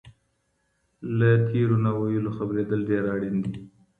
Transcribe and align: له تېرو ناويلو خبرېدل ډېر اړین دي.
له 1.17 1.29
تېرو 1.49 1.75
ناويلو 1.85 2.35
خبرېدل 2.37 2.79
ډېر 2.89 3.03
اړین 3.13 3.35
دي. 3.45 3.53